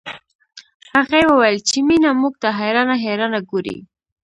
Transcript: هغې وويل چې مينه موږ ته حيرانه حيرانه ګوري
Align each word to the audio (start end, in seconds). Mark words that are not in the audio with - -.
هغې 0.93 1.21
وويل 1.27 1.57
چې 1.69 1.77
مينه 1.87 2.09
موږ 2.21 2.33
ته 2.41 2.49
حيرانه 2.59 2.95
حيرانه 3.03 3.39
ګوري 3.49 3.77